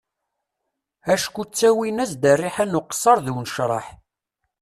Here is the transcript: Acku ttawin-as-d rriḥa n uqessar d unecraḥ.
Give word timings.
Acku 1.13 1.43
ttawin-as-d 1.45 2.23
rriḥa 2.39 2.65
n 2.65 2.77
uqessar 2.79 3.17
d 3.25 3.27
unecraḥ. 3.31 3.87